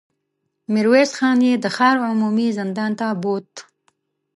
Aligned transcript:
ميرويس 0.73 1.11
خان 1.17 1.39
يې 1.47 1.53
د 1.63 1.65
ښار 1.75 1.95
عمومي 2.07 2.47
زندان 2.59 2.91
ته 2.99 3.05
بوت. 3.21 3.51